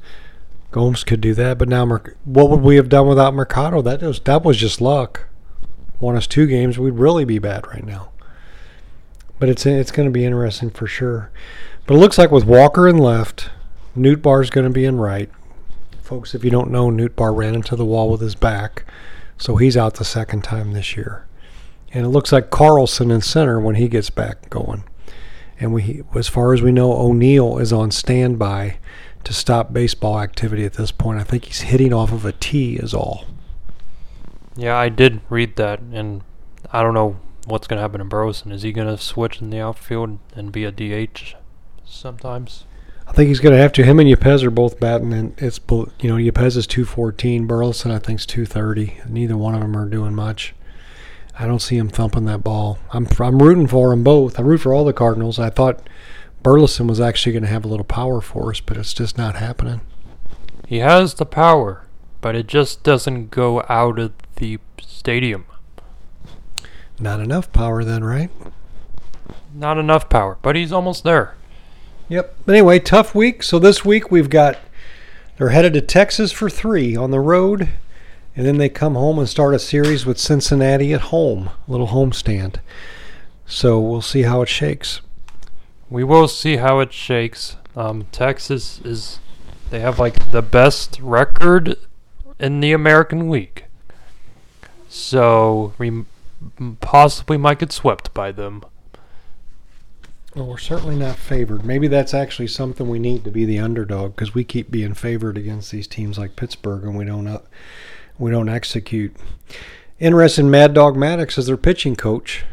Gomez 0.69 1.03
could 1.03 1.21
do 1.21 1.33
that. 1.33 1.57
But 1.57 1.69
now, 1.69 1.85
Mer- 1.85 2.15
what 2.23 2.49
would 2.49 2.61
we 2.61 2.75
have 2.75 2.87
done 2.87 3.07
without 3.07 3.33
Mercado? 3.33 3.81
That 3.81 4.01
was 4.01 4.19
that 4.21 4.45
was 4.45 4.57
just 4.57 4.79
luck. 4.79 5.27
Won 5.99 6.15
us 6.15 6.27
two 6.27 6.47
games, 6.47 6.79
we'd 6.79 6.93
really 6.93 7.25
be 7.25 7.39
bad 7.39 7.67
right 7.67 7.85
now. 7.85 8.11
But 9.39 9.49
it's 9.49 9.65
it's 9.65 9.91
going 9.91 10.07
to 10.07 10.13
be 10.13 10.23
interesting 10.25 10.69
for 10.69 10.85
sure. 10.85 11.31
But 11.87 11.95
it 11.95 11.99
looks 11.99 12.17
like 12.17 12.31
with 12.31 12.45
Walker 12.45 12.87
in 12.87 12.97
left, 12.97 13.49
Nootbaar's 13.97 14.51
going 14.51 14.67
to 14.67 14.73
be 14.73 14.85
in 14.85 14.97
right. 14.97 15.29
Folks, 16.11 16.35
if 16.35 16.43
you 16.43 16.49
don't 16.49 16.71
know, 16.71 16.89
Nootbaar 16.91 17.33
ran 17.33 17.55
into 17.55 17.77
the 17.77 17.85
wall 17.85 18.09
with 18.09 18.19
his 18.19 18.35
back, 18.35 18.83
so 19.37 19.55
he's 19.55 19.77
out 19.77 19.93
the 19.93 20.03
second 20.03 20.43
time 20.43 20.73
this 20.73 20.97
year. 20.97 21.25
And 21.93 22.05
it 22.05 22.09
looks 22.09 22.33
like 22.33 22.49
Carlson 22.49 23.11
in 23.11 23.21
center 23.21 23.61
when 23.61 23.75
he 23.75 23.87
gets 23.87 24.09
back 24.09 24.49
going. 24.49 24.83
And 25.57 25.73
we, 25.73 26.03
as 26.13 26.27
far 26.27 26.53
as 26.53 26.61
we 26.61 26.73
know, 26.73 26.91
O'Neill 26.91 27.59
is 27.59 27.71
on 27.71 27.91
standby 27.91 28.77
to 29.23 29.31
stop 29.31 29.71
baseball 29.71 30.19
activity 30.19 30.65
at 30.65 30.73
this 30.73 30.91
point. 30.91 31.17
I 31.17 31.23
think 31.23 31.45
he's 31.45 31.61
hitting 31.61 31.93
off 31.93 32.11
of 32.11 32.25
a 32.25 32.33
tee, 32.33 32.75
is 32.75 32.93
all. 32.93 33.23
Yeah, 34.57 34.75
I 34.75 34.89
did 34.89 35.21
read 35.29 35.55
that, 35.55 35.79
and 35.79 36.23
I 36.73 36.83
don't 36.83 36.93
know 36.93 37.15
what's 37.45 37.67
going 37.67 37.77
to 37.77 37.83
happen 37.83 37.99
to 37.99 38.03
Burleson. 38.03 38.51
Is 38.51 38.63
he 38.63 38.73
going 38.73 38.89
to 38.89 39.01
switch 39.01 39.39
in 39.39 39.49
the 39.49 39.61
outfield 39.61 40.19
and 40.35 40.51
be 40.51 40.65
a 40.65 40.73
DH 40.73 41.35
sometimes? 41.85 42.65
I 43.11 43.13
think 43.13 43.27
he's 43.27 43.41
going 43.41 43.53
to 43.53 43.61
have 43.61 43.73
to. 43.73 43.83
Him 43.83 43.99
and 43.99 44.09
Yepez 44.09 44.41
are 44.41 44.49
both 44.49 44.79
batting, 44.79 45.11
and 45.11 45.33
it's 45.37 45.59
both 45.59 45.91
you 45.99 46.07
know 46.09 46.15
Yepez 46.15 46.55
is 46.55 46.65
two 46.65 46.85
fourteen. 46.85 47.45
Burleson 47.45 47.91
I 47.91 47.99
think 47.99 48.21
is 48.21 48.25
two 48.25 48.45
thirty. 48.45 49.01
Neither 49.05 49.35
one 49.35 49.53
of 49.53 49.59
them 49.59 49.75
are 49.75 49.85
doing 49.85 50.15
much. 50.15 50.55
I 51.37 51.45
don't 51.45 51.59
see 51.59 51.75
him 51.75 51.89
thumping 51.89 52.23
that 52.25 52.41
ball. 52.41 52.79
I'm 52.91 53.09
I'm 53.19 53.43
rooting 53.43 53.67
for 53.67 53.89
them 53.89 54.05
both. 54.05 54.39
I 54.39 54.43
root 54.43 54.59
for 54.59 54.73
all 54.73 54.85
the 54.85 54.93
Cardinals. 54.93 55.39
I 55.39 55.49
thought 55.49 55.85
Burleson 56.41 56.87
was 56.87 57.01
actually 57.01 57.33
going 57.33 57.43
to 57.43 57.49
have 57.49 57.65
a 57.65 57.67
little 57.67 57.83
power 57.83 58.21
for 58.21 58.49
us, 58.49 58.61
but 58.61 58.77
it's 58.77 58.93
just 58.93 59.17
not 59.17 59.35
happening. 59.35 59.81
He 60.65 60.77
has 60.77 61.15
the 61.15 61.25
power, 61.25 61.85
but 62.21 62.33
it 62.33 62.47
just 62.47 62.81
doesn't 62.81 63.29
go 63.29 63.65
out 63.67 63.99
of 63.99 64.13
the 64.37 64.57
stadium. 64.81 65.45
Not 66.97 67.19
enough 67.19 67.51
power, 67.51 67.83
then, 67.83 68.05
right? 68.05 68.29
Not 69.53 69.77
enough 69.77 70.07
power, 70.07 70.37
but 70.41 70.55
he's 70.55 70.71
almost 70.71 71.03
there. 71.03 71.35
Yep. 72.11 72.49
Anyway, 72.49 72.79
tough 72.79 73.15
week. 73.15 73.41
So 73.41 73.57
this 73.57 73.85
week 73.85 74.11
we've 74.11 74.29
got 74.29 74.59
they're 75.37 75.51
headed 75.51 75.71
to 75.75 75.81
Texas 75.81 76.33
for 76.33 76.49
three 76.49 76.93
on 76.93 77.09
the 77.09 77.21
road, 77.21 77.69
and 78.35 78.45
then 78.45 78.57
they 78.57 78.67
come 78.67 78.95
home 78.95 79.17
and 79.17 79.29
start 79.29 79.55
a 79.55 79.59
series 79.59 80.05
with 80.05 80.19
Cincinnati 80.19 80.91
at 80.91 81.03
home, 81.03 81.51
a 81.65 81.71
little 81.71 81.87
homestand. 81.87 82.57
So 83.45 83.79
we'll 83.79 84.01
see 84.01 84.23
how 84.23 84.41
it 84.41 84.49
shakes. 84.49 84.99
We 85.89 86.03
will 86.03 86.27
see 86.27 86.57
how 86.57 86.79
it 86.79 86.91
shakes. 86.91 87.55
Um, 87.77 88.07
Texas 88.11 88.81
is 88.83 89.19
they 89.69 89.79
have 89.79 89.97
like 89.97 90.31
the 90.31 90.41
best 90.41 90.99
record 90.99 91.77
in 92.41 92.59
the 92.59 92.73
American 92.73 93.29
League, 93.29 93.67
so 94.89 95.73
we 95.77 96.03
possibly 96.81 97.37
might 97.37 97.59
get 97.59 97.71
swept 97.71 98.13
by 98.13 98.33
them. 98.33 98.65
Well, 100.35 100.45
we're 100.45 100.57
certainly 100.59 100.95
not 100.95 101.17
favored. 101.17 101.65
Maybe 101.65 101.89
that's 101.89 102.13
actually 102.13 102.47
something 102.47 102.87
we 102.87 102.99
need 102.99 103.25
to 103.25 103.31
be 103.31 103.43
the 103.43 103.59
underdog 103.59 104.15
because 104.15 104.33
we 104.33 104.45
keep 104.45 104.71
being 104.71 104.93
favored 104.93 105.37
against 105.37 105.71
these 105.71 105.87
teams 105.87 106.17
like 106.17 106.37
Pittsburgh, 106.37 106.83
and 106.83 106.97
we 106.97 107.03
don't 107.03 107.27
uh, 107.27 107.39
we 108.17 108.31
don't 108.31 108.47
execute. 108.47 109.13
Interesting, 109.99 110.49
Mad 110.49 110.73
Dog 110.73 110.95
Maddux 110.95 111.37
is 111.37 111.47
their 111.47 111.57
pitching 111.57 111.97
coach. 111.97 112.45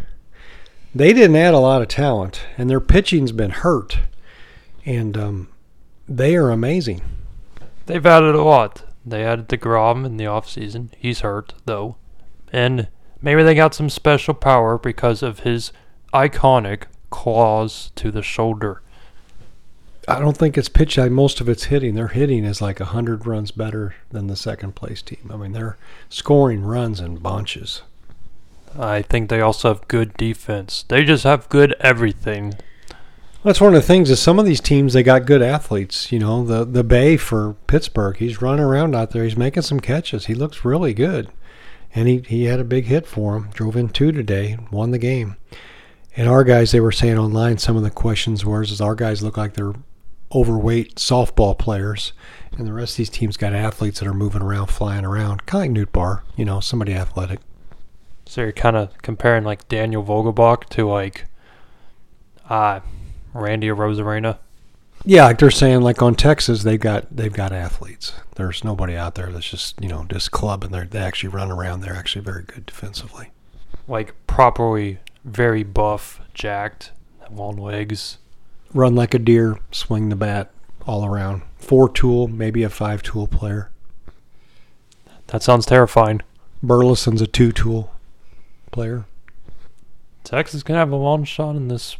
They 0.92 1.12
didn't 1.12 1.36
add 1.36 1.54
a 1.54 1.60
lot 1.60 1.80
of 1.80 1.86
talent, 1.86 2.40
and 2.56 2.68
their 2.68 2.80
pitching's 2.80 3.30
been 3.30 3.50
hurt, 3.50 4.00
and 4.84 5.16
um, 5.16 5.48
they 6.08 6.34
are 6.34 6.50
amazing. 6.50 7.00
They've 7.86 8.04
added 8.04 8.34
a 8.34 8.42
lot. 8.42 8.82
They 9.06 9.24
added 9.24 9.48
deGrom 9.48 10.04
in 10.04 10.16
the 10.16 10.24
offseason. 10.24 10.90
He's 10.98 11.20
hurt 11.20 11.54
though, 11.64 11.94
and 12.52 12.88
maybe 13.22 13.44
they 13.44 13.54
got 13.54 13.72
some 13.72 13.88
special 13.88 14.34
power 14.34 14.78
because 14.78 15.22
of 15.22 15.40
his 15.40 15.72
iconic 16.12 16.84
claws 17.10 17.90
to 17.96 18.10
the 18.10 18.22
shoulder. 18.22 18.82
I 20.08 20.20
don't 20.20 20.36
think 20.36 20.56
it's 20.56 20.70
pitch. 20.70 20.96
Most 20.96 21.40
of 21.40 21.48
it's 21.48 21.64
hitting. 21.64 21.94
Their 21.94 22.08
hitting 22.08 22.44
is 22.44 22.62
like 22.62 22.78
hundred 22.78 23.26
runs 23.26 23.50
better 23.50 23.94
than 24.10 24.26
the 24.26 24.36
second 24.36 24.74
place 24.74 25.02
team. 25.02 25.30
I 25.30 25.36
mean, 25.36 25.52
they're 25.52 25.76
scoring 26.08 26.62
runs 26.62 26.98
in 26.98 27.16
bunches. 27.16 27.82
I 28.78 29.02
think 29.02 29.28
they 29.28 29.40
also 29.40 29.68
have 29.68 29.88
good 29.88 30.14
defense. 30.16 30.84
They 30.88 31.04
just 31.04 31.24
have 31.24 31.48
good 31.50 31.74
everything. 31.80 32.54
That's 33.44 33.60
one 33.60 33.74
of 33.74 33.80
the 33.80 33.86
things 33.86 34.10
is 34.10 34.20
some 34.20 34.38
of 34.38 34.46
these 34.46 34.60
teams 34.60 34.92
they 34.92 35.02
got 35.02 35.26
good 35.26 35.42
athletes. 35.42 36.10
You 36.10 36.18
know, 36.18 36.42
the 36.44 36.64
the 36.64 36.84
Bae 36.84 37.16
for 37.16 37.54
Pittsburgh, 37.66 38.16
he's 38.16 38.42
running 38.42 38.64
around 38.64 38.94
out 38.94 39.10
there. 39.10 39.24
He's 39.24 39.36
making 39.36 39.62
some 39.62 39.80
catches. 39.80 40.26
He 40.26 40.34
looks 40.34 40.64
really 40.64 40.94
good, 40.94 41.30
and 41.94 42.08
he 42.08 42.18
he 42.26 42.44
had 42.44 42.60
a 42.60 42.64
big 42.64 42.86
hit 42.86 43.06
for 43.06 43.36
him. 43.36 43.50
Drove 43.52 43.76
in 43.76 43.90
two 43.90 44.10
today, 44.10 44.58
won 44.70 44.90
the 44.90 44.98
game. 44.98 45.36
And 46.16 46.28
our 46.28 46.44
guys, 46.44 46.72
they 46.72 46.80
were 46.80 46.92
saying 46.92 47.18
online, 47.18 47.58
some 47.58 47.76
of 47.76 47.82
the 47.82 47.90
questions 47.90 48.44
were, 48.44 48.62
is 48.62 48.80
our 48.80 48.94
guys 48.94 49.22
look 49.22 49.36
like 49.36 49.54
they're 49.54 49.74
overweight 50.34 50.96
softball 50.96 51.56
players, 51.56 52.12
and 52.56 52.66
the 52.66 52.72
rest 52.72 52.94
of 52.94 52.96
these 52.98 53.10
teams 53.10 53.36
got 53.36 53.54
athletes 53.54 54.00
that 54.00 54.08
are 54.08 54.14
moving 54.14 54.42
around, 54.42 54.66
flying 54.66 55.04
around, 55.04 55.46
kind 55.46 55.76
of 55.76 55.76
like 55.76 55.88
Nootbaar, 55.88 56.22
you 56.36 56.44
know, 56.44 56.60
somebody 56.60 56.94
athletic. 56.94 57.40
So 58.26 58.42
you're 58.42 58.52
kind 58.52 58.76
of 58.76 58.96
comparing 59.02 59.44
like 59.44 59.68
Daniel 59.68 60.04
Vogelbach 60.04 60.68
to 60.70 60.86
like 60.86 61.26
uh, 62.48 62.80
Randy 63.32 63.68
Arozarena. 63.68 64.38
Yeah, 65.04 65.24
like 65.24 65.38
they're 65.38 65.50
saying, 65.50 65.80
like 65.80 66.02
on 66.02 66.14
Texas, 66.14 66.62
they've 66.62 66.80
got 66.80 67.06
they've 67.14 67.32
got 67.32 67.52
athletes. 67.52 68.12
There's 68.34 68.64
nobody 68.64 68.96
out 68.96 69.14
there 69.14 69.30
that's 69.30 69.48
just 69.48 69.80
you 69.80 69.88
know 69.88 70.04
just 70.10 70.30
clubbing. 70.30 70.70
They 70.70 70.84
they 70.84 70.98
actually 70.98 71.30
run 71.30 71.50
around. 71.50 71.80
They're 71.80 71.94
actually 71.94 72.22
very 72.22 72.42
good 72.42 72.66
defensively. 72.66 73.30
Like 73.86 74.14
properly 74.26 74.98
very 75.28 75.62
buff, 75.62 76.20
jacked, 76.34 76.92
long 77.30 77.56
legs. 77.56 78.18
Run 78.74 78.94
like 78.94 79.14
a 79.14 79.18
deer, 79.18 79.58
swing 79.70 80.08
the 80.08 80.16
bat 80.16 80.50
all 80.86 81.04
around. 81.04 81.42
Four 81.56 81.88
tool, 81.88 82.28
maybe 82.28 82.62
a 82.62 82.68
five 82.68 83.02
tool 83.02 83.26
player. 83.26 83.70
That 85.28 85.42
sounds 85.42 85.66
terrifying. 85.66 86.22
Burleson's 86.62 87.22
a 87.22 87.26
two 87.26 87.52
tool 87.52 87.92
player. 88.72 89.04
Texas 90.24 90.62
can 90.62 90.74
have 90.74 90.90
a 90.90 90.96
long 90.96 91.24
shot 91.24 91.56
in 91.56 91.68
this 91.68 91.96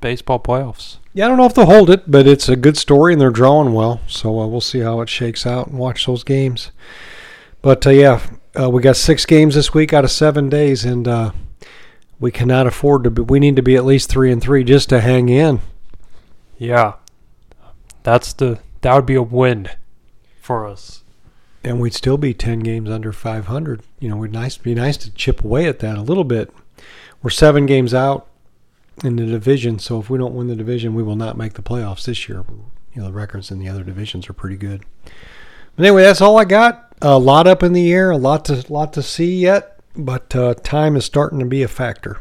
baseball 0.00 0.38
playoffs. 0.38 0.98
Yeah, 1.12 1.24
I 1.24 1.28
don't 1.28 1.38
know 1.38 1.46
if 1.46 1.54
they'll 1.54 1.66
hold 1.66 1.90
it, 1.90 2.10
but 2.10 2.26
it's 2.26 2.48
a 2.48 2.56
good 2.56 2.76
story 2.76 3.12
and 3.12 3.20
they're 3.20 3.30
drawing 3.30 3.72
well. 3.72 4.00
So 4.06 4.40
uh, 4.40 4.46
we'll 4.46 4.60
see 4.60 4.80
how 4.80 5.00
it 5.00 5.08
shakes 5.08 5.46
out 5.46 5.68
and 5.68 5.78
watch 5.78 6.06
those 6.06 6.24
games. 6.24 6.72
But 7.62 7.86
uh, 7.86 7.90
yeah, 7.90 8.20
uh, 8.58 8.70
we 8.70 8.82
got 8.82 8.96
six 8.96 9.24
games 9.24 9.54
this 9.54 9.72
week 9.72 9.92
out 9.92 10.04
of 10.04 10.10
seven 10.10 10.48
days, 10.48 10.84
and 10.84 11.08
uh, 11.08 11.32
we 12.20 12.30
cannot 12.30 12.66
afford 12.66 13.04
to 13.04 13.10
be. 13.10 13.22
We 13.22 13.40
need 13.40 13.56
to 13.56 13.62
be 13.62 13.76
at 13.76 13.84
least 13.84 14.08
three 14.08 14.30
and 14.30 14.42
three 14.42 14.64
just 14.64 14.88
to 14.90 15.00
hang 15.00 15.28
in. 15.28 15.60
Yeah, 16.58 16.94
that's 18.02 18.32
the 18.32 18.58
that 18.82 18.94
would 18.94 19.06
be 19.06 19.14
a 19.14 19.22
win 19.22 19.68
for 20.40 20.66
us. 20.66 21.02
And 21.62 21.80
we'd 21.80 21.94
still 21.94 22.18
be 22.18 22.34
ten 22.34 22.60
games 22.60 22.90
under 22.90 23.12
500. 23.12 23.82
You 23.98 24.10
know, 24.10 24.16
we'd 24.16 24.32
nice 24.32 24.56
be 24.56 24.74
nice 24.74 24.96
to 24.98 25.10
chip 25.12 25.44
away 25.44 25.66
at 25.66 25.78
that 25.80 25.96
a 25.96 26.02
little 26.02 26.24
bit. 26.24 26.52
We're 27.22 27.30
seven 27.30 27.64
games 27.64 27.94
out 27.94 28.26
in 29.02 29.16
the 29.16 29.24
division, 29.24 29.78
so 29.78 29.98
if 29.98 30.10
we 30.10 30.18
don't 30.18 30.34
win 30.34 30.46
the 30.46 30.56
division, 30.56 30.94
we 30.94 31.02
will 31.02 31.16
not 31.16 31.38
make 31.38 31.54
the 31.54 31.62
playoffs 31.62 32.04
this 32.04 32.28
year. 32.28 32.44
You 32.92 33.00
know, 33.00 33.06
the 33.06 33.14
records 33.14 33.50
in 33.50 33.58
the 33.58 33.68
other 33.68 33.82
divisions 33.82 34.28
are 34.28 34.34
pretty 34.34 34.56
good. 34.56 34.84
But 35.74 35.86
anyway, 35.86 36.02
that's 36.02 36.20
all 36.20 36.38
I 36.38 36.44
got. 36.44 36.94
A 37.02 37.18
lot 37.18 37.46
up 37.46 37.62
in 37.62 37.72
the 37.72 37.92
air, 37.92 38.10
a 38.10 38.16
lot 38.16 38.44
to 38.44 38.64
lot 38.72 38.92
to 38.92 39.02
see 39.02 39.36
yet 39.36 39.73
but 39.96 40.34
uh, 40.34 40.54
time 40.54 40.96
is 40.96 41.04
starting 41.04 41.38
to 41.38 41.46
be 41.46 41.62
a 41.62 41.68
factor. 41.68 42.20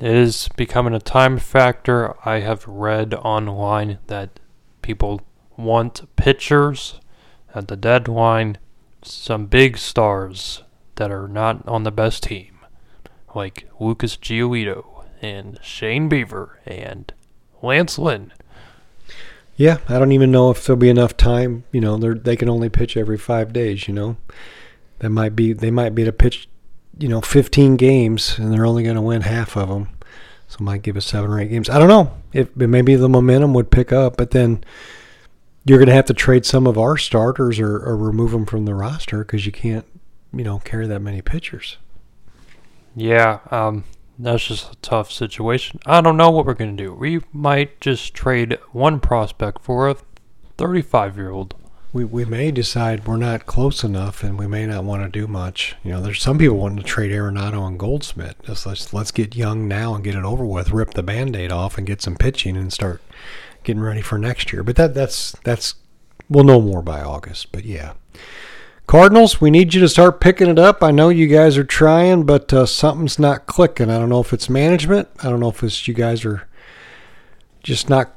It 0.00 0.14
is 0.14 0.48
becoming 0.56 0.94
a 0.94 0.98
time 0.98 1.38
factor. 1.38 2.14
I 2.26 2.40
have 2.40 2.66
read 2.66 3.14
online 3.14 3.98
that 4.08 4.40
people 4.82 5.22
want 5.56 6.02
pitchers 6.16 7.00
at 7.54 7.68
the 7.68 7.76
deadline, 7.76 8.58
some 9.02 9.46
big 9.46 9.78
stars 9.78 10.62
that 10.96 11.10
are 11.10 11.28
not 11.28 11.66
on 11.68 11.84
the 11.84 11.92
best 11.92 12.24
team, 12.24 12.58
like 13.34 13.68
Lucas 13.80 14.16
Giolito 14.16 15.04
and 15.22 15.58
Shane 15.62 16.10
Bieber 16.10 16.50
and 16.66 17.12
Lance 17.62 17.98
Lynn. 17.98 18.32
Yeah, 19.56 19.78
I 19.88 19.98
don't 19.98 20.12
even 20.12 20.32
know 20.32 20.50
if 20.50 20.66
there'll 20.66 20.78
be 20.78 20.90
enough 20.90 21.16
time. 21.16 21.64
You 21.70 21.80
know, 21.80 21.96
they 21.96 22.08
they 22.18 22.36
can 22.36 22.48
only 22.48 22.68
pitch 22.68 22.96
every 22.96 23.18
five 23.18 23.52
days. 23.52 23.86
You 23.86 23.94
know, 23.94 24.16
that 25.04 25.10
might 25.10 25.36
be 25.36 25.52
they 25.52 25.70
might 25.70 25.94
be 25.94 26.02
to 26.04 26.12
pitch, 26.12 26.48
you 26.98 27.08
know, 27.08 27.20
15 27.20 27.76
games, 27.76 28.38
and 28.38 28.50
they're 28.50 28.64
only 28.64 28.82
going 28.82 28.94
to 28.96 29.02
win 29.02 29.20
half 29.20 29.54
of 29.54 29.68
them. 29.68 29.90
So 30.48 30.64
might 30.64 30.80
give 30.80 30.96
us 30.96 31.04
seven 31.04 31.30
or 31.30 31.38
eight 31.38 31.50
games. 31.50 31.68
I 31.68 31.78
don't 31.78 31.88
know. 31.88 32.14
If 32.32 32.56
maybe 32.56 32.94
the 32.96 33.08
momentum 33.08 33.52
would 33.52 33.70
pick 33.70 33.92
up, 33.92 34.16
but 34.16 34.30
then 34.30 34.64
you're 35.66 35.76
going 35.76 35.88
to 35.88 35.94
have 35.94 36.06
to 36.06 36.14
trade 36.14 36.46
some 36.46 36.66
of 36.66 36.78
our 36.78 36.96
starters 36.96 37.60
or, 37.60 37.76
or 37.76 37.98
remove 37.98 38.30
them 38.30 38.46
from 38.46 38.64
the 38.64 38.74
roster 38.74 39.18
because 39.18 39.44
you 39.44 39.52
can't, 39.52 39.84
you 40.32 40.42
know, 40.42 40.58
carry 40.60 40.86
that 40.86 41.00
many 41.00 41.20
pitchers. 41.20 41.76
Yeah, 42.96 43.40
um, 43.50 43.84
that's 44.18 44.46
just 44.46 44.72
a 44.72 44.76
tough 44.76 45.12
situation. 45.12 45.80
I 45.84 46.00
don't 46.00 46.16
know 46.16 46.30
what 46.30 46.46
we're 46.46 46.54
going 46.54 46.74
to 46.78 46.82
do. 46.82 46.94
We 46.94 47.20
might 47.30 47.78
just 47.82 48.14
trade 48.14 48.58
one 48.72 49.00
prospect 49.00 49.62
for 49.62 49.90
a 49.90 49.96
35 50.56 51.18
year 51.18 51.30
old. 51.30 51.54
We, 51.94 52.04
we 52.04 52.24
may 52.24 52.50
decide 52.50 53.06
we're 53.06 53.16
not 53.18 53.46
close 53.46 53.84
enough 53.84 54.24
and 54.24 54.36
we 54.36 54.48
may 54.48 54.66
not 54.66 54.82
want 54.82 55.04
to 55.04 55.08
do 55.08 55.28
much. 55.28 55.76
You 55.84 55.92
know, 55.92 56.02
there's 56.02 56.20
some 56.20 56.38
people 56.38 56.56
wanting 56.56 56.78
to 56.78 56.82
trade 56.82 57.12
Arenado 57.12 57.64
and 57.68 57.78
Goldschmidt. 57.78 58.42
Just 58.42 58.66
let's 58.66 58.92
let's 58.92 59.12
get 59.12 59.36
young 59.36 59.68
now 59.68 59.94
and 59.94 60.02
get 60.02 60.16
it 60.16 60.24
over 60.24 60.44
with, 60.44 60.72
rip 60.72 60.94
the 60.94 61.04
band-aid 61.04 61.52
off 61.52 61.78
and 61.78 61.86
get 61.86 62.02
some 62.02 62.16
pitching 62.16 62.56
and 62.56 62.72
start 62.72 63.00
getting 63.62 63.80
ready 63.80 64.02
for 64.02 64.18
next 64.18 64.52
year. 64.52 64.64
But 64.64 64.74
that 64.74 64.92
that's 64.92 65.36
that's 65.44 65.76
we'll 66.28 66.42
know 66.42 66.60
more 66.60 66.82
by 66.82 67.00
August. 67.00 67.52
But 67.52 67.64
yeah. 67.64 67.92
Cardinals, 68.88 69.40
we 69.40 69.50
need 69.50 69.72
you 69.72 69.80
to 69.80 69.88
start 69.88 70.20
picking 70.20 70.48
it 70.48 70.58
up. 70.58 70.82
I 70.82 70.90
know 70.90 71.08
you 71.10 71.28
guys 71.28 71.56
are 71.56 71.64
trying, 71.64 72.24
but 72.24 72.52
uh, 72.52 72.66
something's 72.66 73.20
not 73.20 73.46
clicking. 73.46 73.88
I 73.88 73.98
don't 73.98 74.10
know 74.10 74.20
if 74.20 74.32
it's 74.32 74.50
management. 74.50 75.08
I 75.22 75.30
don't 75.30 75.40
know 75.40 75.48
if 75.48 75.62
it's 75.62 75.86
you 75.86 75.94
guys 75.94 76.24
are 76.24 76.46
just 77.62 77.88
not 77.88 78.14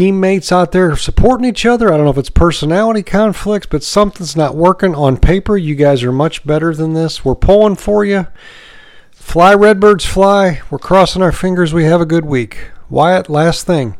teammates 0.00 0.50
out 0.50 0.72
there 0.72 0.96
supporting 0.96 1.46
each 1.46 1.66
other. 1.66 1.92
I 1.92 1.96
don't 1.98 2.06
know 2.06 2.10
if 2.10 2.16
it's 2.16 2.30
personality 2.30 3.02
conflicts, 3.02 3.66
but 3.66 3.82
something's 3.82 4.34
not 4.34 4.56
working 4.56 4.94
on 4.94 5.18
paper. 5.18 5.58
You 5.58 5.74
guys 5.74 6.02
are 6.02 6.10
much 6.10 6.46
better 6.46 6.74
than 6.74 6.94
this. 6.94 7.22
We're 7.22 7.34
pulling 7.34 7.76
for 7.76 8.02
you. 8.02 8.26
Fly, 9.10 9.52
Redbirds, 9.52 10.06
fly. 10.06 10.62
We're 10.70 10.78
crossing 10.78 11.20
our 11.20 11.32
fingers. 11.32 11.74
We 11.74 11.84
have 11.84 12.00
a 12.00 12.06
good 12.06 12.24
week. 12.24 12.70
Wyatt, 12.88 13.28
last 13.28 13.66
thing. 13.66 13.98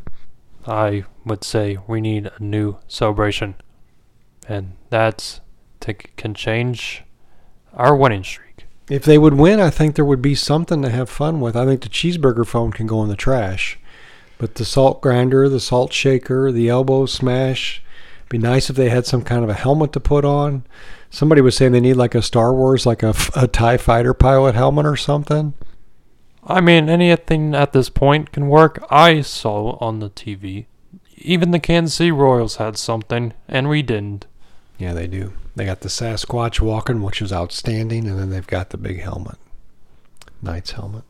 I 0.66 1.04
would 1.26 1.45
say 1.45 1.76
we 1.87 2.00
need 2.00 2.30
a 2.35 2.42
new 2.42 2.78
celebration. 2.88 3.57
And 4.49 4.78
that's 4.88 5.42
to, 5.80 5.92
can 5.92 6.33
change 6.33 7.02
our 7.75 7.95
winning 7.95 8.25
streak. 8.25 8.64
If 8.88 9.04
they 9.04 9.19
would 9.19 9.35
win, 9.35 9.61
I 9.61 9.69
think 9.69 9.97
there 9.97 10.07
would 10.07 10.23
be 10.23 10.35
something 10.35 10.80
to 10.80 10.88
have 10.88 11.11
fun 11.11 11.42
with. 11.42 11.57
I 11.57 11.66
think 11.66 11.83
the 11.83 11.90
cheeseburger 11.90 12.47
phone 12.47 12.73
can 12.73 12.87
go 12.87 13.02
in 13.02 13.11
the 13.11 13.16
trash. 13.16 13.78
But 14.40 14.54
the 14.54 14.64
salt 14.64 15.02
grinder, 15.02 15.50
the 15.50 15.61
salt 15.61 15.92
shaker, 15.92 16.50
the 16.50 16.70
elbow 16.70 17.04
smash, 17.04 17.82
be 18.30 18.38
nice 18.38 18.70
if 18.70 18.76
they 18.76 18.88
had 18.88 19.04
some 19.04 19.20
kind 19.20 19.44
of 19.44 19.50
a 19.50 19.54
helmet 19.54 19.92
to 19.92 20.00
put 20.00 20.25
on. 20.25 20.64
Somebody 21.11 21.42
was 21.42 21.54
saying 21.54 21.73
they 21.73 21.80
need 21.80 21.94
like 21.94 22.14
a 22.14 22.23
Star 22.23 22.54
Wars, 22.54 22.87
like 22.87 23.02
a, 23.02 23.12
a 23.37 23.47
TIE 23.47 23.76
fighter 23.76 24.14
pilot 24.14 24.54
helmet 24.54 24.87
or 24.87 24.97
something. 24.97 25.52
I 26.42 26.62
mean, 26.62 26.88
anything 26.88 27.54
at 27.54 27.75
this 27.75 27.90
point 27.90 28.32
can 28.32 28.49
work. 28.49 28.82
I 28.88 29.20
saw 29.20 29.76
on 29.78 29.99
the 29.99 30.09
TV. 30.09 30.64
Even 31.18 31.50
the 31.50 31.61
Kansas 31.61 31.97
City 31.97 32.11
Royals 32.11 32.56
had 32.56 32.78
something, 32.78 33.35
and 33.47 33.68
we 33.68 33.82
didn't. 33.82 34.25
Yeah, 34.79 34.94
they 34.94 35.07
do. 35.07 35.35
They 35.55 35.66
got 35.66 35.81
the 35.81 35.90
Sasquatch 35.90 36.61
walking, 36.61 37.03
which 37.03 37.20
is 37.20 37.31
outstanding, 37.31 38.09
and 38.09 38.18
then 38.18 38.31
they've 38.31 38.46
got 38.46 38.70
the 38.70 38.79
big 38.79 39.03
helmet. 39.03 39.37
Knight's 40.40 40.70
helmet. 40.70 41.05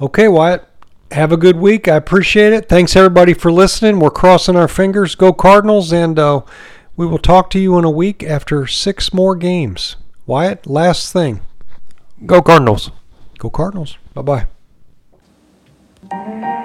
Okay, 0.00 0.28
Wyatt 0.28 0.66
have 1.12 1.32
a 1.32 1.36
good 1.36 1.56
week. 1.56 1.88
I 1.88 1.96
appreciate 1.96 2.52
it. 2.52 2.68
Thanks 2.68 2.96
everybody 2.96 3.34
for 3.34 3.52
listening. 3.52 4.00
We're 4.00 4.10
crossing 4.10 4.56
our 4.56 4.68
fingers. 4.68 5.14
Go 5.14 5.32
Cardinals, 5.32 5.92
and 5.92 6.18
uh, 6.18 6.42
we 6.96 7.06
will 7.06 7.18
talk 7.18 7.50
to 7.50 7.58
you 7.58 7.78
in 7.78 7.84
a 7.84 7.90
week 7.90 8.22
after 8.22 8.66
six 8.66 9.12
more 9.12 9.36
games. 9.36 9.96
Wyatt, 10.26 10.66
last 10.66 11.12
thing. 11.12 11.40
Go 12.24 12.42
Cardinals. 12.42 12.90
Go 13.38 13.50
Cardinals. 13.50 13.98
Bye 14.14 14.46
bye. 16.10 16.62